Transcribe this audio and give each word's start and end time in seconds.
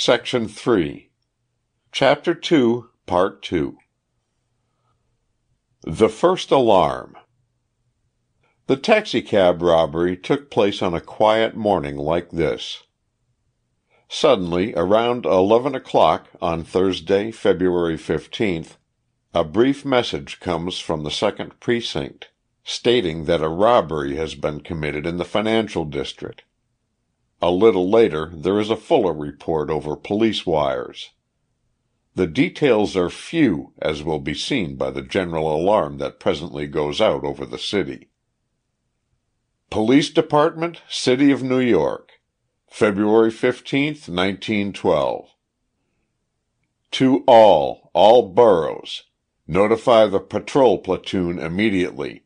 Section 0.00 0.46
3 0.46 1.10
Chapter 1.90 2.40
II 2.52 2.82
The 5.82 6.08
First 6.08 6.52
Alarm 6.52 7.16
The 8.68 8.76
taxicab 8.76 9.60
robbery 9.60 10.16
took 10.16 10.52
place 10.52 10.82
on 10.82 10.94
a 10.94 11.00
quiet 11.00 11.56
morning 11.56 11.96
like 11.96 12.30
this. 12.30 12.84
Suddenly, 14.08 14.72
around 14.76 15.26
eleven 15.26 15.74
o'clock 15.74 16.28
on 16.40 16.62
Thursday, 16.62 17.32
February 17.32 17.96
15th, 17.96 18.76
a 19.34 19.42
brief 19.42 19.84
message 19.84 20.38
comes 20.38 20.78
from 20.78 21.02
the 21.02 21.10
Second 21.10 21.58
Precinct, 21.58 22.28
stating 22.62 23.24
that 23.24 23.42
a 23.42 23.48
robbery 23.48 24.14
has 24.14 24.36
been 24.36 24.60
committed 24.60 25.06
in 25.06 25.16
the 25.16 25.24
financial 25.24 25.84
district. 25.84 26.44
A 27.40 27.50
little 27.50 27.88
later 27.88 28.32
there 28.34 28.58
is 28.58 28.70
a 28.70 28.76
fuller 28.76 29.12
report 29.12 29.70
over 29.70 29.94
police 29.94 30.44
wires. 30.44 31.10
The 32.14 32.26
details 32.26 32.96
are 32.96 33.10
few, 33.10 33.72
as 33.80 34.02
will 34.02 34.18
be 34.18 34.34
seen 34.34 34.74
by 34.74 34.90
the 34.90 35.02
general 35.02 35.54
alarm 35.54 35.98
that 35.98 36.18
presently 36.18 36.66
goes 36.66 37.00
out 37.00 37.22
over 37.22 37.46
the 37.46 37.58
city. 37.58 38.08
Police 39.70 40.10
Department, 40.10 40.82
City 40.88 41.30
of 41.30 41.42
New 41.44 41.60
York, 41.60 42.20
February 42.68 43.30
15, 43.30 43.86
1912. 43.86 45.28
To 46.90 47.22
all, 47.26 47.90
all 47.92 48.30
boroughs, 48.30 49.04
notify 49.46 50.06
the 50.06 50.20
patrol 50.20 50.78
platoon 50.78 51.38
immediately. 51.38 52.24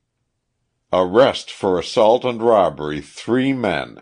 Arrest 0.93 1.51
for 1.51 1.79
assault 1.79 2.25
and 2.25 2.41
robbery 2.41 3.01
three 3.01 3.53
men. 3.53 4.01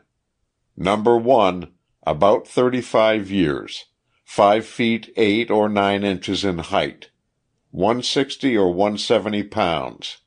Number 0.83 1.19
one, 1.19 1.73
about 2.05 2.49
thirty 2.49 2.81
five 2.81 3.31
years, 3.31 3.85
five 4.25 4.65
feet 4.65 5.13
eight 5.15 5.51
or 5.51 5.69
nine 5.69 6.05
inches 6.05 6.43
in 6.43 6.57
height, 6.57 7.11
one 7.71 8.03
sixty 8.03 8.57
or 8.57 8.73
one 8.73 8.97
seventy 8.97 9.43
pounds, 9.43 10.23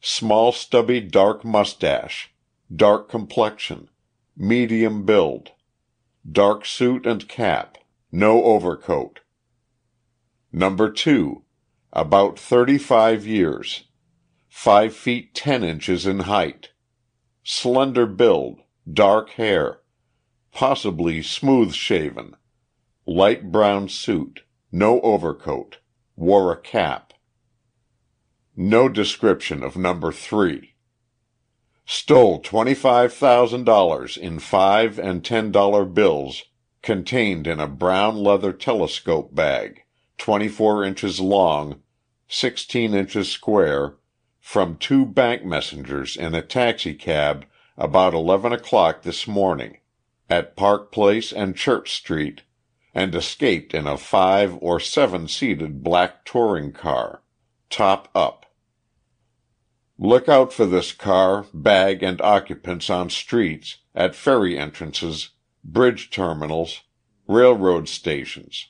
small 0.00 0.52
stubby 0.52 1.00
dark 1.00 1.44
mustache, 1.44 2.32
dark 2.72 3.08
complexion, 3.08 3.88
medium 4.36 5.04
build, 5.04 5.50
dark 6.30 6.64
suit 6.64 7.04
and 7.04 7.28
cap, 7.28 7.78
no 8.12 8.44
overcoat. 8.44 9.18
Number 10.52 10.88
two, 10.88 11.42
about 11.92 12.38
thirty 12.38 12.78
five 12.78 13.26
years, 13.26 13.88
five 14.48 14.94
feet 14.94 15.34
ten 15.34 15.64
inches 15.64 16.06
in 16.06 16.20
height, 16.20 16.68
slender 17.42 18.06
build, 18.06 18.60
dark 18.92 19.30
hair, 19.30 19.80
possibly 20.52 21.22
smooth 21.22 21.72
shaven, 21.72 22.34
light 23.06 23.50
brown 23.50 23.88
suit, 23.88 24.42
no 24.70 25.00
overcoat, 25.00 25.78
wore 26.16 26.52
a 26.52 26.56
cap. 26.56 27.12
No 28.56 28.88
description 28.88 29.62
of 29.62 29.76
number 29.76 30.12
three. 30.12 30.74
Stole 31.86 32.42
$25,000 32.42 34.18
in 34.18 34.38
five 34.38 34.98
and 34.98 35.24
ten 35.24 35.50
dollar 35.50 35.84
bills 35.84 36.44
contained 36.82 37.46
in 37.46 37.60
a 37.60 37.66
brown 37.66 38.16
leather 38.16 38.52
telescope 38.52 39.34
bag, 39.34 39.82
24 40.18 40.84
inches 40.84 41.20
long, 41.20 41.80
16 42.28 42.94
inches 42.94 43.30
square, 43.30 43.94
from 44.40 44.76
two 44.76 45.06
bank 45.06 45.44
messengers 45.44 46.16
in 46.16 46.34
a 46.34 46.42
taxicab 46.42 47.44
about 47.78 48.12
eleven 48.12 48.52
o'clock 48.52 49.02
this 49.02 49.26
morning, 49.26 49.78
at 50.28 50.56
Park 50.56 50.92
Place 50.92 51.32
and 51.32 51.56
Church 51.56 51.94
Street, 51.94 52.42
and 52.92 53.14
escaped 53.14 53.72
in 53.72 53.86
a 53.86 53.96
five 53.96 54.58
or 54.60 54.80
seven 54.80 55.28
seated 55.28 55.82
black 55.82 56.24
touring 56.24 56.72
car, 56.72 57.22
top 57.70 58.08
up. 58.14 58.46
Look 59.96 60.28
out 60.28 60.52
for 60.52 60.66
this 60.66 60.92
car, 60.92 61.46
bag 61.54 62.02
and 62.02 62.20
occupants 62.20 62.90
on 62.90 63.10
streets, 63.10 63.78
at 63.94 64.14
ferry 64.14 64.58
entrances, 64.58 65.30
bridge 65.64 66.10
terminals, 66.10 66.82
railroad 67.26 67.88
stations. 67.88 68.68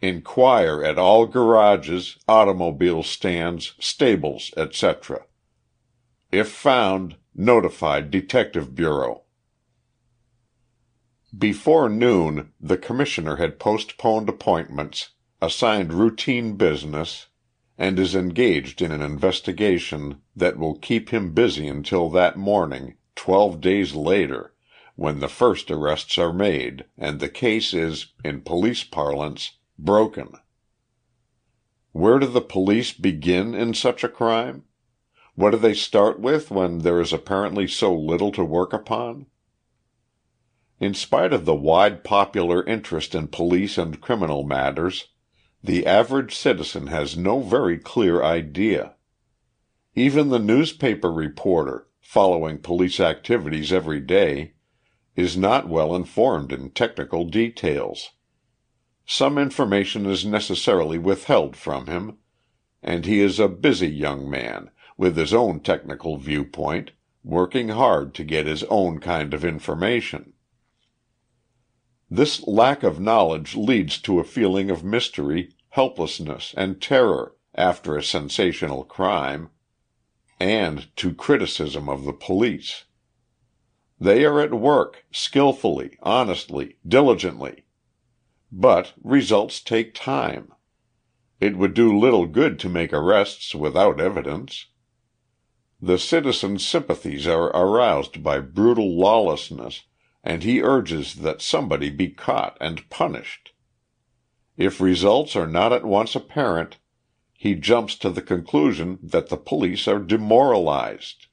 Inquire 0.00 0.82
at 0.84 0.98
all 0.98 1.26
garages, 1.26 2.18
automobile 2.28 3.02
stands, 3.02 3.74
stables, 3.80 4.52
etc. 4.56 5.24
If 6.30 6.48
found, 6.48 7.16
Notify 7.40 8.00
Detective 8.00 8.74
Bureau. 8.74 9.22
Before 11.38 11.88
noon 11.88 12.52
the 12.60 12.76
Commissioner 12.76 13.36
had 13.36 13.60
postponed 13.60 14.28
appointments, 14.28 15.10
assigned 15.40 15.92
routine 15.92 16.56
business, 16.56 17.28
and 17.78 17.96
is 17.96 18.16
engaged 18.16 18.82
in 18.82 18.90
an 18.90 19.02
investigation 19.02 20.20
that 20.34 20.58
will 20.58 20.78
keep 20.78 21.10
him 21.10 21.32
busy 21.32 21.68
until 21.68 22.10
that 22.10 22.36
morning, 22.36 22.96
twelve 23.14 23.60
days 23.60 23.94
later, 23.94 24.52
when 24.96 25.20
the 25.20 25.28
first 25.28 25.70
arrests 25.70 26.18
are 26.18 26.32
made 26.32 26.86
and 26.96 27.20
the 27.20 27.28
case 27.28 27.72
is, 27.72 28.14
in 28.24 28.40
police 28.40 28.82
parlance, 28.82 29.58
broken. 29.78 30.32
Where 31.92 32.18
do 32.18 32.26
the 32.26 32.40
police 32.40 32.92
begin 32.92 33.54
in 33.54 33.74
such 33.74 34.02
a 34.02 34.08
crime? 34.08 34.64
What 35.38 35.50
do 35.50 35.58
they 35.58 35.74
start 35.74 36.18
with 36.18 36.50
when 36.50 36.78
there 36.78 37.00
is 37.00 37.12
apparently 37.12 37.68
so 37.68 37.94
little 37.94 38.32
to 38.32 38.44
work 38.44 38.72
upon? 38.72 39.26
In 40.80 40.94
spite 40.94 41.32
of 41.32 41.44
the 41.44 41.54
wide 41.54 42.02
popular 42.02 42.66
interest 42.66 43.14
in 43.14 43.28
police 43.28 43.78
and 43.78 44.00
criminal 44.00 44.42
matters, 44.42 45.10
the 45.62 45.86
average 45.86 46.34
citizen 46.34 46.88
has 46.88 47.16
no 47.16 47.38
very 47.38 47.78
clear 47.78 48.20
idea. 48.20 48.96
Even 49.94 50.30
the 50.30 50.40
newspaper 50.40 51.12
reporter, 51.12 51.86
following 52.00 52.58
police 52.58 52.98
activities 52.98 53.72
every 53.72 54.00
day, 54.00 54.54
is 55.14 55.36
not 55.36 55.68
well 55.68 55.94
informed 55.94 56.52
in 56.52 56.70
technical 56.70 57.24
details. 57.24 58.10
Some 59.06 59.38
information 59.38 60.04
is 60.04 60.26
necessarily 60.26 60.98
withheld 60.98 61.54
from 61.54 61.86
him, 61.86 62.18
and 62.82 63.06
he 63.06 63.20
is 63.20 63.38
a 63.38 63.46
busy 63.46 63.88
young 63.88 64.28
man 64.28 64.72
with 64.98 65.16
his 65.16 65.32
own 65.32 65.60
technical 65.60 66.18
viewpoint, 66.18 66.90
working 67.24 67.70
hard 67.70 68.12
to 68.12 68.24
get 68.24 68.46
his 68.46 68.64
own 68.64 68.98
kind 68.98 69.32
of 69.32 69.44
information. 69.44 70.34
This 72.10 72.46
lack 72.46 72.82
of 72.82 73.00
knowledge 73.00 73.54
leads 73.54 73.98
to 73.98 74.18
a 74.18 74.24
feeling 74.24 74.70
of 74.70 74.82
mystery, 74.82 75.54
helplessness, 75.70 76.52
and 76.56 76.82
terror 76.82 77.36
after 77.54 77.96
a 77.96 78.02
sensational 78.02 78.84
crime, 78.84 79.50
and 80.40 80.94
to 80.96 81.14
criticism 81.14 81.88
of 81.88 82.04
the 82.04 82.12
police. 82.12 82.84
They 84.00 84.24
are 84.24 84.40
at 84.40 84.54
work, 84.54 85.04
skillfully, 85.10 85.96
honestly, 86.02 86.76
diligently. 86.86 87.64
But 88.50 88.94
results 89.02 89.60
take 89.60 89.92
time. 89.94 90.52
It 91.40 91.56
would 91.56 91.74
do 91.74 91.98
little 91.98 92.26
good 92.26 92.58
to 92.60 92.68
make 92.68 92.92
arrests 92.92 93.54
without 93.54 94.00
evidence. 94.00 94.66
The 95.80 95.98
citizen's 95.98 96.66
sympathies 96.66 97.26
are 97.26 97.46
aroused 97.56 98.22
by 98.22 98.40
brutal 98.40 98.98
lawlessness, 98.98 99.84
and 100.24 100.42
he 100.42 100.60
urges 100.60 101.16
that 101.16 101.40
somebody 101.40 101.88
be 101.88 102.08
caught 102.08 102.56
and 102.60 102.88
punished. 102.90 103.52
If 104.56 104.80
results 104.80 105.36
are 105.36 105.46
not 105.46 105.72
at 105.72 105.84
once 105.84 106.16
apparent, 106.16 106.78
he 107.32 107.54
jumps 107.54 107.94
to 107.98 108.10
the 108.10 108.22
conclusion 108.22 108.98
that 109.00 109.28
the 109.28 109.36
police 109.36 109.86
are 109.86 110.00
demoralized. 110.00 111.28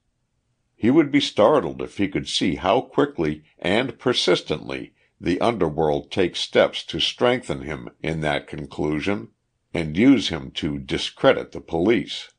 He 0.75 0.91
would 0.91 1.11
be 1.11 1.19
startled 1.19 1.81
if 1.81 1.97
he 1.97 2.07
could 2.07 2.29
see 2.29 2.55
how 2.55 2.81
quickly 2.81 3.43
and 3.57 3.97
persistently 3.97 4.93
the 5.19 5.41
underworld 5.41 6.11
takes 6.11 6.39
steps 6.39 6.83
to 6.85 6.99
strengthen 6.99 7.61
him 7.61 7.89
in 8.03 8.21
that 8.21 8.45
conclusion 8.45 9.29
and 9.73 9.97
use 9.97 10.29
him 10.29 10.51
to 10.51 10.77
discredit 10.77 11.51
the 11.51 11.61
police. 11.61 12.29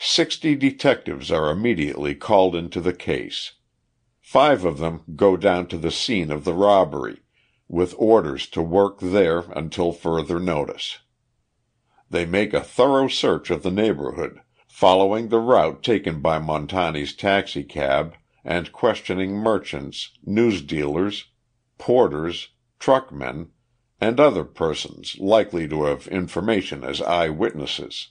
Sixty 0.00 0.54
detectives 0.54 1.32
are 1.32 1.50
immediately 1.50 2.14
called 2.14 2.54
into 2.54 2.80
the 2.80 2.92
case. 2.92 3.54
Five 4.20 4.64
of 4.64 4.78
them 4.78 5.02
go 5.16 5.36
down 5.36 5.66
to 5.68 5.76
the 5.76 5.90
scene 5.90 6.30
of 6.30 6.44
the 6.44 6.54
robbery, 6.54 7.18
with 7.66 7.96
orders 7.98 8.46
to 8.50 8.62
work 8.62 9.00
there 9.00 9.40
until 9.56 9.90
further 9.90 10.38
notice. 10.38 10.98
They 12.08 12.24
make 12.24 12.54
a 12.54 12.60
thorough 12.60 13.08
search 13.08 13.50
of 13.50 13.64
the 13.64 13.72
neighborhood, 13.72 14.40
following 14.68 15.28
the 15.28 15.40
route 15.40 15.82
taken 15.82 16.20
by 16.20 16.38
Montani's 16.38 17.12
taxicab 17.12 18.14
and 18.44 18.70
questioning 18.70 19.32
merchants, 19.32 20.12
newsdealers, 20.24 21.24
porters, 21.76 22.50
truckmen, 22.78 23.50
and 24.00 24.20
other 24.20 24.44
persons 24.44 25.16
likely 25.18 25.66
to 25.66 25.84
have 25.84 26.06
information 26.06 26.84
as 26.84 27.02
eye 27.02 27.28
witnesses. 27.28 28.10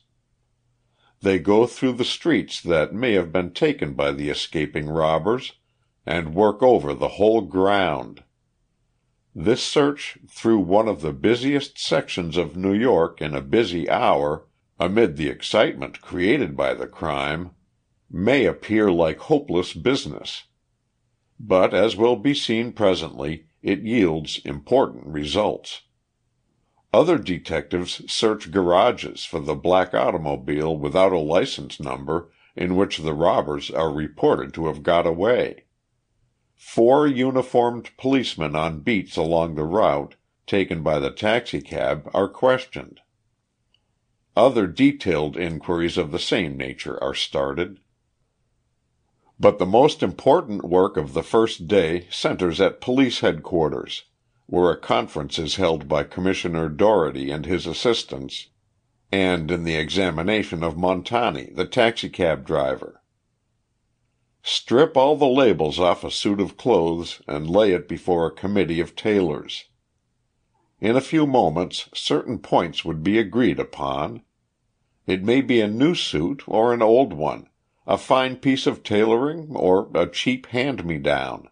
They 1.22 1.40
go 1.40 1.66
through 1.66 1.94
the 1.94 2.06
streets 2.06 2.62
that 2.62 2.94
may 2.94 3.14
have 3.14 3.32
been 3.32 3.52
taken 3.52 3.94
by 3.94 4.12
the 4.12 4.30
escaping 4.30 4.88
robbers, 4.88 5.54
and 6.06 6.36
work 6.36 6.64
over 6.64 6.94
the 6.94 7.08
whole 7.10 7.42
ground. 7.42 8.24
This 9.36 9.62
search 9.64 10.18
through 10.30 10.60
one 10.60 10.88
of 10.88 11.02
the 11.02 11.14
busiest 11.14 11.78
sections 11.78 12.38
of 12.38 12.56
New 12.56 12.74
York 12.74 13.22
in 13.22 13.36
a 13.36 13.42
busy 13.42 13.90
hour, 13.90 14.48
amid 14.80 15.18
the 15.18 15.28
excitement 15.28 16.02
created 16.02 16.56
by 16.56 16.74
the 16.74 16.88
crime, 16.88 17.52
may 18.10 18.46
appear 18.46 18.92
like 18.92 19.20
hopeless 19.20 19.74
business. 19.74 20.46
But 21.40 21.74
as 21.74 21.96
will 21.96 22.16
be 22.16 22.34
seen 22.34 22.72
presently, 22.72 23.46
it 23.62 23.82
yields 23.82 24.40
important 24.46 25.06
results. 25.08 25.82
Other 26.94 27.18
detectives 27.18 28.02
search 28.12 28.50
garages 28.50 29.26
for 29.26 29.40
the 29.40 29.56
black 29.56 29.94
automobile 29.94 30.78
without 30.78 31.12
a 31.12 31.20
license 31.20 31.80
number 31.80 32.30
in 32.56 32.76
which 32.76 32.98
the 32.98 33.14
robbers 33.14 33.70
are 33.70 33.92
reported 33.92 34.54
to 34.54 34.68
have 34.68 34.84
got 34.84 35.06
away. 35.06 35.66
Four 36.56 37.06
uniformed 37.06 37.92
policemen 37.98 38.56
on 38.56 38.80
beats 38.80 39.16
along 39.16 39.56
the 39.56 39.64
route 39.64 40.16
taken 40.48 40.82
by 40.82 40.98
the 40.98 41.12
taxicab 41.12 42.10
are 42.14 42.30
questioned. 42.30 43.02
Other 44.36 44.66
detailed 44.66 45.36
inquiries 45.36 45.98
of 45.98 46.12
the 46.12 46.20
same 46.20 46.58
nature 46.58 47.02
are 47.04 47.14
started. 47.14 47.80
But 49.40 49.60
the 49.60 49.66
most 49.66 50.02
important 50.02 50.64
work 50.64 50.96
of 50.96 51.14
the 51.14 51.24
first 51.24 51.68
day 51.68 52.08
centers 52.10 52.60
at 52.62 52.82
Police 52.82 53.20
Headquarters, 53.20 54.06
where 54.48 54.72
a 54.72 54.78
conference 54.78 55.38
is 55.38 55.58
held 55.58 55.88
by 55.88 56.04
Commissioner 56.04 56.70
Dougherty 56.70 57.30
and 57.30 57.46
his 57.46 57.68
assistants, 57.68 58.48
and 59.12 59.52
in 59.52 59.64
the 59.64 59.76
examination 59.76 60.64
of 60.64 60.76
Montani, 60.76 61.54
the 61.54 61.66
taxicab 61.66 62.46
driver. 62.46 63.02
Strip 64.42 64.96
all 64.96 65.18
the 65.18 65.28
labels 65.28 65.78
off 65.78 66.06
a 66.06 66.10
suit 66.10 66.40
of 66.40 66.56
clothes 66.56 67.22
and 67.28 67.50
lay 67.50 67.74
it 67.74 67.90
before 67.90 68.26
a 68.26 68.32
committee 68.32 68.80
of 68.80 68.96
tailors. 68.96 69.66
In 70.80 70.96
a 70.96 71.02
few 71.02 71.28
moments 71.28 71.90
certain 71.94 72.40
points 72.40 72.86
would 72.86 73.04
be 73.04 73.20
agreed 73.20 73.60
upon. 73.60 74.24
It 75.06 75.24
may 75.24 75.42
be 75.42 75.60
a 75.60 75.68
new 75.68 75.96
suit 75.96 76.44
or 76.48 76.74
an 76.74 76.82
old 76.82 77.12
one, 77.12 77.50
a 77.86 77.98
fine 77.98 78.38
piece 78.38 78.66
of 78.66 78.84
tailoring 78.84 79.54
or 79.54 79.90
a 79.94 80.08
cheap 80.08 80.46
hand 80.48 80.86
me 80.86 80.98
down. 80.98 81.50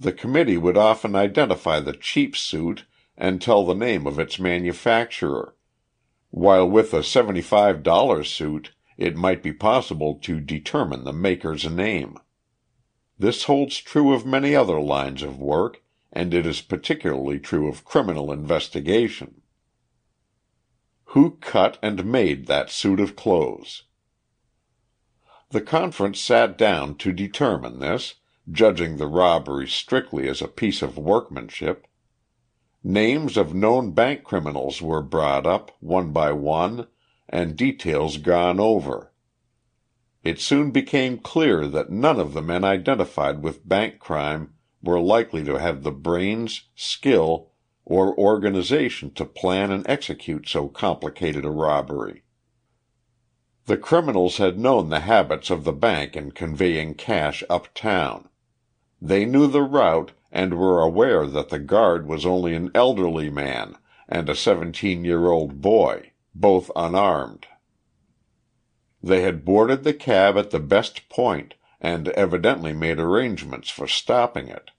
The 0.00 0.12
committee 0.14 0.56
would 0.56 0.78
often 0.78 1.14
identify 1.14 1.78
the 1.78 1.92
cheap 1.92 2.34
suit 2.34 2.86
and 3.18 3.40
tell 3.40 3.66
the 3.66 3.74
name 3.74 4.06
of 4.06 4.18
its 4.18 4.38
manufacturer, 4.38 5.54
while 6.30 6.66
with 6.66 6.94
a 6.94 7.00
$75 7.00 8.26
suit 8.26 8.72
it 8.96 9.14
might 9.14 9.42
be 9.42 9.52
possible 9.52 10.14
to 10.22 10.40
determine 10.40 11.04
the 11.04 11.12
maker's 11.12 11.68
name. 11.68 12.16
This 13.18 13.44
holds 13.44 13.76
true 13.76 14.14
of 14.14 14.24
many 14.24 14.56
other 14.56 14.80
lines 14.80 15.22
of 15.22 15.38
work, 15.38 15.82
and 16.10 16.32
it 16.32 16.46
is 16.46 16.62
particularly 16.62 17.38
true 17.38 17.68
of 17.68 17.84
criminal 17.84 18.32
investigation. 18.32 19.42
Who 21.12 21.32
cut 21.42 21.78
and 21.82 22.06
made 22.06 22.46
that 22.46 22.70
suit 22.70 23.00
of 23.00 23.16
clothes? 23.16 23.82
The 25.50 25.60
conference 25.60 26.18
sat 26.20 26.56
down 26.56 26.94
to 26.96 27.12
determine 27.12 27.80
this, 27.80 28.14
judging 28.50 28.96
the 28.96 29.06
robbery 29.06 29.68
strictly 29.68 30.28
as 30.28 30.40
a 30.40 30.48
piece 30.48 30.82
of 30.82 30.96
workmanship. 30.98 31.86
Names 32.82 33.36
of 33.36 33.54
known 33.54 33.92
bank 33.92 34.24
criminals 34.24 34.80
were 34.80 35.02
brought 35.02 35.46
up, 35.46 35.76
one 35.80 36.12
by 36.12 36.32
one, 36.32 36.86
and 37.28 37.56
details 37.56 38.16
gone 38.16 38.58
over. 38.58 39.12
It 40.24 40.40
soon 40.40 40.70
became 40.70 41.18
clear 41.18 41.66
that 41.66 41.90
none 41.90 42.18
of 42.18 42.32
the 42.32 42.42
men 42.42 42.64
identified 42.64 43.42
with 43.42 43.68
bank 43.68 43.98
crime 43.98 44.54
were 44.82 45.00
likely 45.00 45.44
to 45.44 45.58
have 45.58 45.82
the 45.82 45.92
brains, 45.92 46.64
skill, 46.74 47.50
or 47.84 48.16
organization 48.16 49.10
to 49.12 49.24
plan 49.24 49.70
and 49.70 49.86
execute 49.88 50.48
so 50.48 50.68
complicated 50.68 51.44
a 51.44 51.50
robbery. 51.50 52.22
The 53.66 53.76
criminals 53.76 54.38
had 54.38 54.58
known 54.58 54.88
the 54.88 55.00
habits 55.00 55.50
of 55.50 55.64
the 55.64 55.72
bank 55.72 56.16
in 56.16 56.32
conveying 56.32 56.94
cash 56.94 57.44
uptown. 57.50 58.29
They 59.02 59.24
knew 59.24 59.46
the 59.46 59.62
route 59.62 60.12
and 60.30 60.58
were 60.58 60.82
aware 60.82 61.26
that 61.26 61.48
the 61.48 61.58
guard 61.58 62.06
was 62.06 62.26
only 62.26 62.54
an 62.54 62.70
elderly 62.74 63.30
man 63.30 63.76
and 64.08 64.28
a 64.28 64.34
seventeen 64.34 65.04
year 65.04 65.30
old 65.30 65.62
boy 65.62 66.12
both 66.34 66.70
unarmed. 66.76 67.46
They 69.02 69.22
had 69.22 69.44
boarded 69.44 69.84
the 69.84 69.94
cab 69.94 70.36
at 70.36 70.50
the 70.50 70.60
best 70.60 71.08
point, 71.08 71.54
and 71.80 72.08
evidently 72.08 72.74
made 72.74 72.98
arrangements 72.98 73.70
for 73.70 73.86
stopping 73.88 74.48
it. 74.48 74.70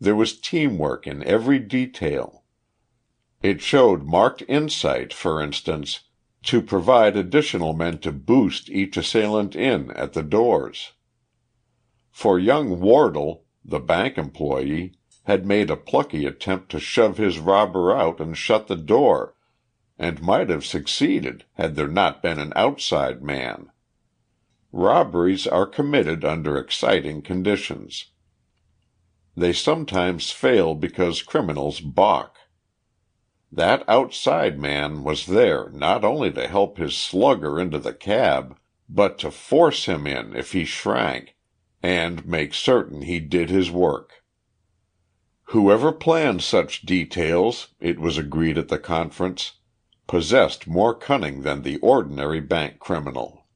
There 0.00 0.16
was 0.16 0.40
teamwork 0.40 1.06
in 1.06 1.22
every 1.22 1.60
detail. 1.60 2.42
It 3.40 3.60
showed 3.60 4.02
marked 4.02 4.42
insight, 4.48 5.12
for 5.12 5.40
instance, 5.40 6.00
to 6.44 6.60
provide 6.60 7.16
additional 7.16 7.72
men 7.72 7.98
to 7.98 8.10
boost 8.10 8.68
each 8.68 8.96
assailant 8.96 9.54
in 9.54 9.92
at 9.92 10.12
the 10.12 10.24
doors. 10.24 10.92
For 12.12 12.38
young 12.38 12.78
Wardle, 12.78 13.44
the 13.64 13.80
bank 13.80 14.18
employee, 14.18 14.92
had 15.24 15.46
made 15.46 15.70
a 15.70 15.76
plucky 15.76 16.26
attempt 16.26 16.70
to 16.70 16.78
shove 16.78 17.16
his 17.16 17.38
robber 17.38 17.96
out 17.96 18.20
and 18.20 18.36
shut 18.36 18.66
the 18.66 18.76
door 18.76 19.34
and 19.98 20.20
might 20.20 20.50
have 20.50 20.66
succeeded 20.66 21.44
had 21.54 21.74
there 21.74 21.88
not 21.88 22.22
been 22.22 22.38
an 22.38 22.52
outside 22.54 23.22
man. 23.22 23.70
Robberies 24.72 25.46
are 25.46 25.66
committed 25.66 26.24
under 26.24 26.58
exciting 26.58 27.22
conditions. 27.22 28.12
They 29.36 29.52
sometimes 29.52 30.30
fail 30.30 30.74
because 30.74 31.22
criminals 31.22 31.80
balk. 31.80 32.36
That 33.50 33.88
outside 33.88 34.58
man 34.58 35.02
was 35.04 35.26
there 35.26 35.70
not 35.70 36.04
only 36.04 36.30
to 36.32 36.48
help 36.48 36.78
his 36.78 36.96
slugger 36.96 37.58
into 37.58 37.78
the 37.78 37.94
cab, 37.94 38.58
but 38.88 39.18
to 39.20 39.30
force 39.30 39.86
him 39.86 40.06
in 40.06 40.36
if 40.36 40.52
he 40.52 40.64
shrank, 40.64 41.36
and 41.82 42.26
make 42.26 42.54
certain 42.54 43.02
he 43.02 43.18
did 43.18 43.50
his 43.50 43.70
work. 43.70 44.22
Whoever 45.46 45.92
planned 45.92 46.42
such 46.42 46.82
details, 46.82 47.68
it 47.80 47.98
was 47.98 48.16
agreed 48.16 48.56
at 48.56 48.68
the 48.68 48.78
conference, 48.78 49.52
possessed 50.06 50.66
more 50.66 50.94
cunning 50.94 51.42
than 51.42 51.62
the 51.62 51.76
ordinary 51.78 52.40
bank 52.40 52.78
criminal. 52.78 53.46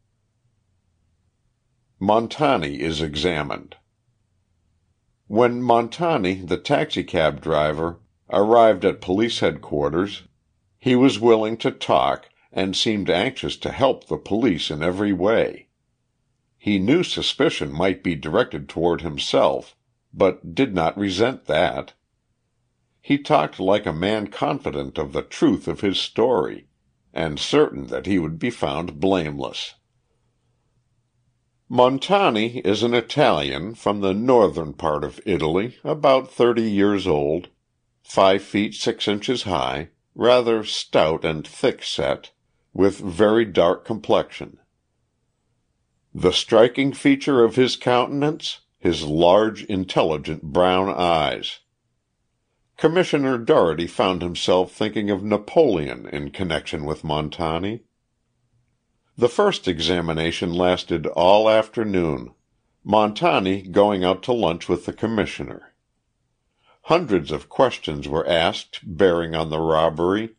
Montani 2.00 2.81
is 2.81 3.00
examined. 3.00 3.76
When 5.29 5.62
Montani, 5.62 6.46
the 6.46 6.58
taxicab 6.58 7.40
driver, 7.40 8.00
arrived 8.31 8.84
at 8.84 9.00
police 9.00 9.40
headquarters, 9.40 10.24
he 10.79 10.94
was 10.94 11.19
willing 11.19 11.56
to 11.58 11.70
talk 11.70 12.29
and 12.53 12.77
seemed 12.77 13.10
anxious 13.10 13.56
to 13.56 13.72
help 13.72 14.06
the 14.06 14.19
police 14.19 14.70
in 14.70 14.82
every 14.82 15.12
way. 15.12 15.66
He 16.67 16.81
knew 16.81 17.05
suspicion 17.05 17.73
might 17.73 18.03
be 18.03 18.17
directed 18.17 18.69
toward 18.69 19.03
himself, 19.03 19.77
but 20.13 20.53
did 20.53 20.75
not 20.75 20.99
resent 20.99 21.44
that. 21.44 21.93
He 23.01 23.19
talked 23.19 23.61
like 23.61 23.87
a 23.87 23.93
man 23.93 24.27
confident 24.27 24.99
of 24.99 25.13
the 25.13 25.23
truth 25.23 25.69
of 25.69 25.82
his 25.82 25.96
story, 26.01 26.67
and 27.15 27.39
certain 27.39 27.87
that 27.87 28.06
he 28.06 28.19
would 28.19 28.41
be 28.41 28.51
found 28.51 28.99
blameless. 28.99 29.75
Montani 31.70 32.61
is 32.65 32.82
an 32.82 32.94
Italian 32.94 33.77
from 33.77 34.01
the 34.01 34.13
northern 34.13 34.73
part 34.73 35.05
of 35.05 35.20
Italy, 35.25 35.79
about 35.85 36.32
thirty 36.32 36.69
years 36.69 37.06
old, 37.06 37.46
five 38.03 38.43
feet 38.43 38.75
six 38.75 39.06
inches 39.06 39.44
high, 39.44 39.91
rather 40.17 40.65
stout 40.65 41.25
and 41.25 41.46
thick 41.46 41.85
set, 41.85 42.32
with 42.73 42.99
very 42.99 43.44
dark 43.44 43.85
complexion. 43.85 44.58
The 46.19 46.32
striking 46.32 46.94
feature 46.94 47.44
of 47.44 47.56
his 47.56 47.77
countenance, 47.77 48.61
his 48.79 49.03
large, 49.05 49.65
intelligent 49.65 50.44
brown 50.44 50.89
eyes. 50.89 51.58
Commissioner 52.79 53.37
Dougherty 53.37 53.87
found 53.87 54.23
himself 54.23 54.73
thinking 54.73 55.11
of 55.11 55.23
Napoleon 55.23 56.08
in 56.08 56.31
connection 56.31 56.87
with 56.87 57.05
Montani. 57.05 57.82
The 59.19 59.29
first 59.29 59.69
examination 59.69 60.55
lasted 60.55 61.06
all 61.08 61.51
afternoon, 61.51 62.32
Montani 62.82 63.70
going 63.70 64.03
out 64.03 64.23
to 64.23 64.32
lunch 64.32 64.70
with 64.70 64.87
the 64.87 64.94
Commissioner. 64.94 65.75
Hundreds 66.85 67.31
of 67.31 67.51
questions 67.51 68.08
were 68.08 68.27
asked 68.27 68.81
bearing 68.82 69.35
on 69.35 69.51
the 69.51 69.61
robbery, 69.61 70.31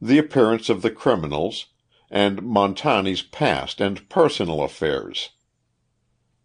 the 0.00 0.16
appearance 0.16 0.70
of 0.70 0.80
the 0.80 0.90
criminals, 0.90 1.66
and 2.10 2.42
Montani's 2.42 3.22
past 3.22 3.80
and 3.80 4.08
personal 4.08 4.62
affairs. 4.62 5.30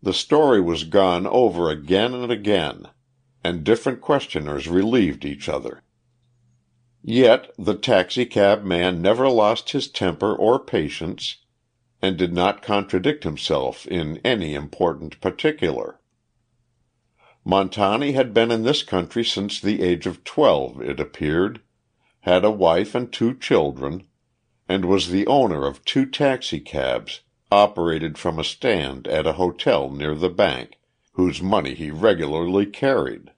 The 0.01 0.13
story 0.13 0.62
was 0.62 0.84
gone 0.84 1.28
over 1.28 1.70
again 1.70 2.13
and 2.13 2.32
again 2.32 2.88
and 3.44 3.63
different 3.63 4.01
questioners 4.01 4.68
relieved 4.68 5.25
each 5.25 5.48
other. 5.48 5.82
Yet 7.01 7.51
the 7.58 7.75
taxicab 7.75 8.63
man 8.63 9.01
never 9.01 9.30
lost 9.30 9.72
his 9.72 9.88
temper 9.88 10.36
or 10.36 10.60
patience, 10.60 11.38
and 12.01 12.18
did 12.18 12.34
not 12.34 12.62
contradict 12.62 13.24
himself 13.24 13.86
in 13.88 14.20
any 14.24 14.54
important 14.54 15.20
particular. 15.22 16.00
Montani 17.46 18.13
had 18.13 18.34
been 18.34 18.51
in 18.51 18.63
this 18.63 18.84
country 18.84 19.24
since 19.24 19.60
the 19.60 19.82
age 19.82 20.06
of 20.06 20.24
twelve, 20.24 20.82
it 20.82 21.00
appeared, 21.00 21.62
had 22.22 22.44
a 22.44 22.51
wife 22.51 22.94
and 22.94 23.12
two 23.12 23.34
children, 23.34 24.04
and 24.69 24.85
was 24.85 25.09
the 25.09 25.25
owner 25.25 25.65
of 25.65 25.83
two 25.83 26.05
taxicabs 26.05 27.21
operated 27.51 28.17
from 28.17 28.38
a 28.38 28.43
stand 28.43 29.07
at 29.07 29.25
a 29.25 29.33
hotel 29.33 29.89
near 29.89 30.13
the 30.13 30.29
bank, 30.29 30.77
whose 31.13 31.41
money 31.41 31.73
he 31.73 31.89
regularly 31.89 32.67
carried. 32.67 33.31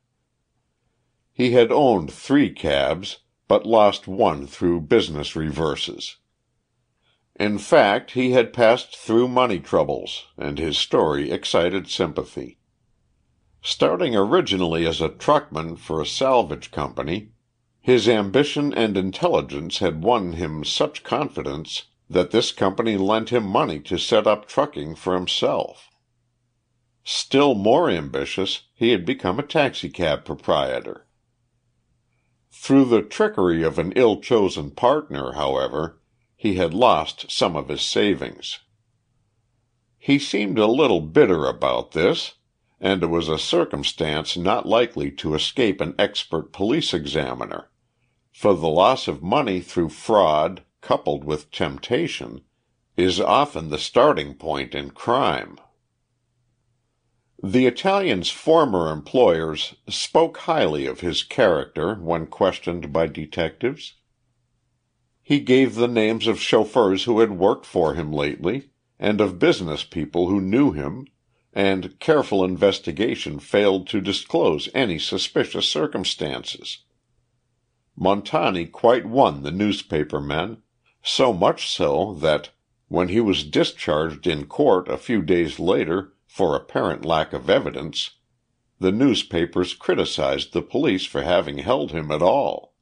He 1.32 1.52
had 1.54 1.72
owned 1.72 2.12
three 2.12 2.52
cabs, 2.52 3.20
but 3.48 3.66
lost 3.66 4.08
one 4.08 4.46
through 4.46 4.82
business 4.82 5.36
reverses. 5.36 6.18
In 7.40 7.58
fact, 7.58 8.12
he 8.12 8.32
had 8.32 8.54
passed 8.54 8.98
through 8.98 9.30
money 9.30 9.60
troubles, 9.60 10.28
and 10.38 10.60
his 10.60 10.78
story 10.78 11.32
excited 11.32 11.88
sympathy. 11.88 12.60
Starting 13.62 14.16
originally 14.16 14.86
as 14.86 15.00
a 15.00 15.10
truckman 15.10 15.78
for 15.78 16.02
a 16.02 16.06
salvage 16.06 16.72
company, 16.72 17.30
his 17.84 18.08
ambition 18.08 18.72
and 18.74 18.96
intelligence 18.96 19.80
had 19.80 20.04
won 20.04 20.34
him 20.34 20.64
such 20.64 21.04
confidence 21.04 21.86
that 22.08 22.30
this 22.30 22.52
company 22.52 22.96
lent 22.96 23.30
him 23.30 23.44
money 23.44 23.80
to 23.80 23.98
set 23.98 24.28
up 24.28 24.48
trucking 24.48 24.94
for 24.94 25.16
himself. 25.16 25.90
Still 27.04 27.56
more 27.56 27.90
ambitious, 27.90 28.64
he 28.76 28.92
had 28.92 29.04
become 29.04 29.40
a 29.40 29.44
taxicab 29.44 30.24
proprietor. 30.24 31.08
Through 32.52 32.86
the 32.86 33.02
trickery 33.02 33.64
of 33.64 33.80
an 33.80 33.94
ill 33.96 34.22
chosen 34.22 34.70
partner, 34.70 35.34
however, 35.34 36.00
he 36.36 36.56
had 36.56 36.76
lost 36.76 37.32
some 37.32 37.56
of 37.56 37.70
his 37.70 37.82
savings. 37.82 38.60
He 39.98 40.20
seemed 40.20 40.60
a 40.60 40.68
little 40.68 41.02
bitter 41.02 41.48
about 41.48 41.94
this, 41.94 42.36
and 42.80 43.02
it 43.02 43.08
was 43.08 43.28
a 43.28 43.40
circumstance 43.40 44.38
not 44.38 44.68
likely 44.68 45.10
to 45.12 45.34
escape 45.34 45.82
an 45.82 45.96
expert 45.98 46.52
police 46.52 46.94
examiner, 46.94 47.71
for 48.42 48.56
the 48.56 48.68
loss 48.68 49.08
of 49.08 49.22
money 49.22 49.60
through 49.60 49.88
fraud, 49.88 50.64
coupled 50.82 51.24
with 51.24 51.52
temptation, 51.52 52.42
is 52.98 53.22
often 53.22 53.70
the 53.70 53.78
starting 53.78 54.34
point 54.34 54.74
in 54.74 54.90
crime. 54.90 55.60
The 57.44 57.68
Italian's 57.68 58.32
former 58.32 58.92
employers 58.92 59.76
spoke 59.88 60.40
highly 60.40 60.88
of 60.88 61.02
his 61.02 61.22
character 61.22 61.94
when 61.94 62.26
questioned 62.26 62.92
by 62.92 63.06
detectives. 63.06 63.94
He 65.22 65.40
gave 65.40 65.76
the 65.76 65.88
names 65.88 66.26
of 66.26 66.42
chauffeurs 66.42 67.04
who 67.04 67.20
had 67.20 67.38
worked 67.38 67.68
for 67.68 67.94
him 67.94 68.12
lately, 68.12 68.72
and 68.98 69.22
of 69.22 69.38
business 69.38 69.84
people 69.84 70.30
who 70.30 70.42
knew 70.42 70.72
him, 70.72 71.06
and 71.54 72.00
careful 72.00 72.44
investigation 72.44 73.38
failed 73.38 73.86
to 73.90 74.02
disclose 74.02 74.68
any 74.74 74.98
suspicious 74.98 75.70
circumstances. 75.70 76.80
Montani 78.02 78.66
quite 78.66 79.06
won 79.06 79.44
the 79.44 79.52
newspaper 79.52 80.20
men, 80.20 80.64
so 81.04 81.32
much 81.32 81.70
so 81.70 82.16
that, 82.16 82.50
when 82.88 83.10
he 83.10 83.22
was 83.22 83.44
discharged 83.44 84.26
in 84.26 84.48
court 84.48 84.90
a 84.90 84.98
few 84.98 85.22
days 85.22 85.60
later 85.60 86.14
for 86.26 86.56
apparent 86.56 87.06
lack 87.06 87.32
of 87.32 87.48
evidence, 87.48 88.18
the 88.80 88.92
newspapers 88.92 89.76
criticised 89.76 90.52
the 90.52 90.64
police 90.64 91.06
for 91.06 91.22
having 91.22 91.60
held 91.60 91.92
him 91.92 92.10
at 92.10 92.24
all. 92.24 92.74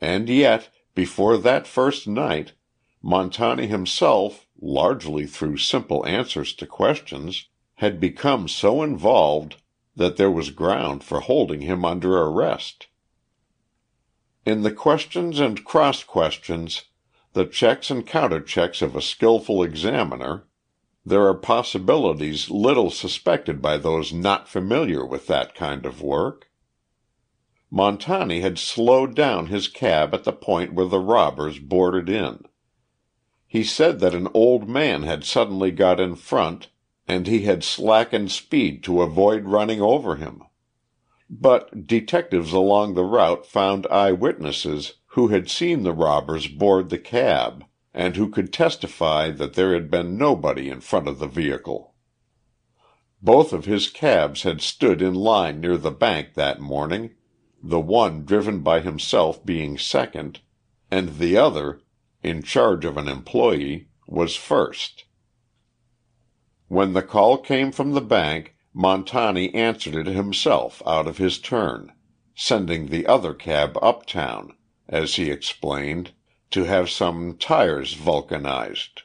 And 0.00 0.28
yet 0.28 0.70
before 0.96 1.36
that 1.36 1.68
first 1.68 2.08
night, 2.08 2.54
Montani 3.04 3.68
himself, 3.68 4.48
largely 4.60 5.26
through 5.26 5.58
simple 5.58 6.04
answers 6.06 6.52
to 6.54 6.66
questions, 6.66 7.48
had 7.76 8.00
become 8.00 8.48
so 8.48 8.82
involved 8.82 9.62
that 9.94 10.16
there 10.16 10.30
was 10.30 10.50
ground 10.50 11.04
for 11.04 11.20
holding 11.20 11.60
him 11.60 11.84
under 11.84 12.18
arrest. 12.18 12.88
In 14.46 14.62
the 14.62 14.70
questions 14.70 15.40
and 15.40 15.64
cross 15.64 16.04
questions, 16.04 16.84
the 17.32 17.46
checks 17.46 17.90
and 17.90 18.06
counter 18.06 18.40
checks 18.40 18.80
of 18.80 18.94
a 18.94 19.02
skillful 19.02 19.60
examiner, 19.60 20.46
there 21.04 21.26
are 21.26 21.34
possibilities 21.34 22.48
little 22.48 22.90
suspected 22.90 23.60
by 23.60 23.76
those 23.76 24.12
not 24.12 24.48
familiar 24.48 25.04
with 25.04 25.26
that 25.26 25.56
kind 25.56 25.84
of 25.84 26.00
work. 26.00 26.48
Montani 27.72 28.40
had 28.40 28.56
slowed 28.56 29.16
down 29.16 29.48
his 29.48 29.66
cab 29.66 30.14
at 30.14 30.22
the 30.22 30.32
point 30.32 30.74
where 30.74 30.86
the 30.86 31.00
robbers 31.00 31.58
boarded 31.58 32.08
in. 32.08 32.44
He 33.48 33.64
said 33.64 33.98
that 33.98 34.14
an 34.14 34.28
old 34.32 34.68
man 34.68 35.02
had 35.02 35.24
suddenly 35.24 35.72
got 35.72 35.98
in 35.98 36.14
front 36.14 36.68
and 37.08 37.26
he 37.26 37.42
had 37.42 37.64
slackened 37.64 38.30
speed 38.30 38.84
to 38.84 39.02
avoid 39.02 39.46
running 39.46 39.82
over 39.82 40.14
him. 40.14 40.44
But 41.28 41.86
detectives 41.86 42.52
along 42.52 42.94
the 42.94 43.04
route 43.04 43.46
found 43.46 43.86
eye 43.88 44.12
witnesses 44.12 44.94
who 45.08 45.28
had 45.28 45.50
seen 45.50 45.82
the 45.82 45.92
robbers 45.92 46.46
board 46.46 46.90
the 46.90 46.98
cab, 46.98 47.64
and 47.92 48.16
who 48.16 48.28
could 48.28 48.52
testify 48.52 49.30
that 49.30 49.54
there 49.54 49.72
had 49.72 49.90
been 49.90 50.18
nobody 50.18 50.68
in 50.68 50.80
front 50.80 51.08
of 51.08 51.18
the 51.18 51.26
vehicle. 51.26 51.94
Both 53.22 53.52
of 53.52 53.64
his 53.64 53.88
cabs 53.88 54.42
had 54.42 54.60
stood 54.60 55.00
in 55.00 55.14
line 55.14 55.60
near 55.60 55.76
the 55.76 55.90
bank 55.90 56.34
that 56.34 56.60
morning 56.60 57.14
the 57.62 57.80
one 57.80 58.24
driven 58.24 58.60
by 58.60 58.80
himself 58.80 59.44
being 59.44 59.78
second, 59.78 60.40
and 60.90 61.18
the 61.18 61.36
other, 61.36 61.80
in 62.22 62.42
charge 62.42 62.84
of 62.84 62.96
an 62.96 63.08
employee, 63.08 63.88
was 64.06 64.36
first. 64.36 65.04
When 66.68 66.92
the 66.92 67.02
call 67.02 67.38
came 67.38 67.72
from 67.72 67.92
the 67.92 68.00
bank, 68.00 68.55
Montani 68.78 69.54
answered 69.54 69.94
it 69.94 70.06
himself 70.06 70.82
out 70.86 71.06
of 71.06 71.16
his 71.16 71.38
turn, 71.38 71.94
sending 72.34 72.88
the 72.88 73.06
other 73.06 73.32
cab 73.32 73.78
uptown, 73.80 74.54
as 74.86 75.14
he 75.14 75.30
explained, 75.30 76.12
to 76.50 76.64
have 76.64 76.90
some 76.90 77.38
tires 77.38 77.94
vulcanized. 77.94 79.04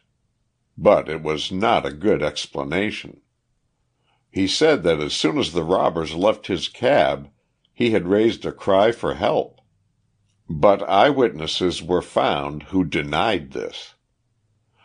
But 0.77 1.07
it 1.07 1.21
was 1.21 1.53
not 1.53 1.85
a 1.85 1.93
good 1.93 2.21
explanation. 2.21 3.21
He 4.29 4.45
said 4.45 4.83
that 4.83 4.99
as 4.99 5.13
soon 5.13 5.37
as 5.37 5.53
the 5.53 5.63
robbers 5.63 6.15
left 6.15 6.47
his 6.47 6.67
cab 6.67 7.29
he 7.73 7.91
had 7.91 8.09
raised 8.09 8.45
a 8.45 8.51
cry 8.51 8.91
for 8.91 9.13
help. 9.13 9.61
But 10.49 10.83
eye 10.83 11.09
witnesses 11.09 11.81
were 11.81 12.01
found 12.01 12.63
who 12.63 12.83
denied 12.83 13.51
this. 13.51 13.93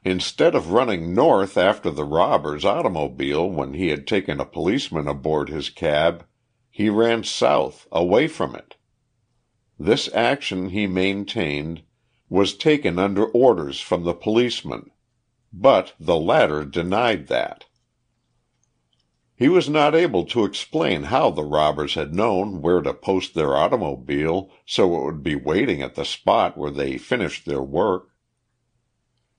Instead 0.07 0.55
of 0.55 0.71
running 0.71 1.13
north 1.13 1.59
after 1.59 1.91
the 1.91 2.05
robbers' 2.05 2.65
automobile 2.65 3.51
when 3.51 3.75
he 3.75 3.89
had 3.89 4.07
taken 4.07 4.39
a 4.39 4.47
policeman 4.47 5.09
aboard 5.09 5.49
his 5.49 5.69
cab, 5.69 6.25
he 6.71 6.89
ran 6.89 7.25
south, 7.25 7.89
away 7.91 8.29
from 8.29 8.55
it. 8.55 8.77
This 9.81 10.09
action, 10.15 10.69
he 10.69 10.87
maintained, 10.87 11.83
was 12.29 12.55
taken 12.55 13.01
under 13.01 13.25
orders 13.25 13.81
from 13.81 14.05
the 14.05 14.15
policeman, 14.15 14.93
but 15.53 15.95
the 15.99 16.15
latter 16.15 16.65
denied 16.65 17.27
that. 17.27 17.65
He 19.35 19.49
was 19.49 19.69
not 19.69 19.97
able 19.97 20.25
to 20.27 20.45
explain 20.45 21.03
how 21.03 21.31
the 21.31 21.43
robbers 21.43 21.95
had 21.95 22.15
known 22.15 22.63
where 22.63 22.81
to 22.81 22.95
post 22.95 23.35
their 23.35 23.57
automobile 23.57 24.53
so 24.65 24.85
it 25.01 25.05
would 25.05 25.25
be 25.25 25.35
waiting 25.35 25.83
at 25.83 25.97
the 25.97 26.05
spot 26.05 26.57
where 26.57 26.71
they 26.71 26.97
finished 26.97 27.45
their 27.45 27.61
work. 27.61 28.13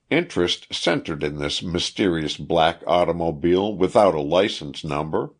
Interest 0.09 0.73
centered 0.73 1.21
in 1.23 1.37
this 1.37 1.61
mysterious 1.61 2.37
black 2.37 2.81
automobile 2.87 3.75
without 3.75 4.15
a 4.15 4.21
license 4.21 4.83
number. 4.83 5.33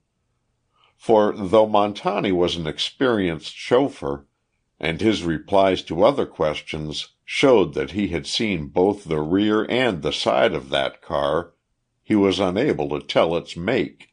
For 0.97 1.31
though 1.31 1.67
Montani 1.67 2.33
was 2.33 2.57
an 2.57 2.67
experienced 2.67 3.55
chauffeur, 3.55 4.27
and 4.79 4.99
his 4.99 5.23
replies 5.23 5.81
to 5.83 6.03
other 6.03 6.25
questions 6.25 7.13
showed 7.23 7.73
that 7.75 7.91
he 7.91 8.09
had 8.09 8.27
seen 8.27 8.67
both 8.67 9.05
the 9.05 9.21
rear 9.21 9.65
and 9.69 10.01
the 10.01 10.11
side 10.11 10.53
of 10.53 10.69
that 10.69 11.01
car, 11.01 11.53
he 12.03 12.15
was 12.15 12.39
unable 12.39 12.89
to 12.89 13.05
tell 13.05 13.35
its 13.35 13.55
make. 13.55 14.09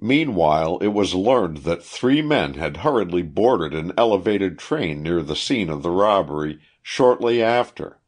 Meanwhile 0.00 0.78
it 0.78 0.88
was 0.88 1.14
learned 1.14 1.58
that 1.58 1.84
three 1.84 2.22
men 2.22 2.54
had 2.54 2.78
hurriedly 2.78 3.22
boarded 3.22 3.74
an 3.74 3.92
elevated 3.96 4.58
train 4.58 5.02
near 5.02 5.22
the 5.22 5.36
scene 5.36 5.70
of 5.70 5.82
the 5.82 5.90
robbery 5.90 6.60
shortly 6.82 7.42
after, 7.42 8.00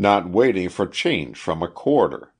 not 0.00 0.30
waiting 0.30 0.68
for 0.68 0.86
change 0.86 1.36
from 1.36 1.62
a 1.62 1.68
quarter. 1.68 2.32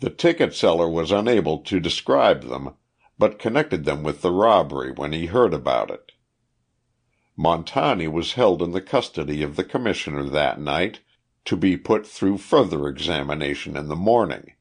The 0.00 0.10
ticket 0.10 0.54
seller 0.54 0.88
was 0.88 1.12
unable 1.12 1.58
to 1.58 1.78
describe 1.78 2.44
them, 2.44 2.74
but 3.18 3.38
connected 3.38 3.84
them 3.84 4.02
with 4.02 4.22
the 4.22 4.32
robbery 4.32 4.90
when 4.90 5.12
he 5.12 5.26
heard 5.26 5.54
about 5.54 5.90
it. 5.90 6.12
Montani 7.38 8.10
was 8.10 8.32
held 8.32 8.62
in 8.62 8.72
the 8.72 8.80
custody 8.80 9.42
of 9.42 9.56
the 9.56 9.64
Commissioner 9.64 10.24
that 10.24 10.60
night, 10.60 11.00
to 11.44 11.56
be 11.56 11.76
put 11.76 12.06
through 12.06 12.38
further 12.38 12.88
examination 12.88 13.76
in 13.76 13.88
the 13.88 13.96
morning. 13.96 14.52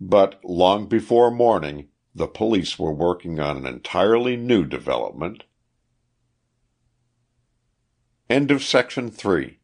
But 0.00 0.40
long 0.44 0.86
before 0.86 1.30
morning 1.30 1.88
the 2.14 2.28
police 2.28 2.78
were 2.78 2.92
working 2.92 3.40
on 3.40 3.58
an 3.58 3.66
entirely 3.66 4.36
new 4.36 4.64
development. 4.64 5.44
End 8.30 8.50
of 8.50 8.62
section 8.62 9.10
3 9.10 9.58